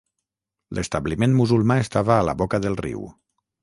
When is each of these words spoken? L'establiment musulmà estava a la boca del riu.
L'establiment 0.77 1.37
musulmà 1.43 1.79
estava 1.85 2.19
a 2.19 2.27
la 2.31 2.39
boca 2.43 2.65
del 2.69 2.85
riu. 2.85 3.09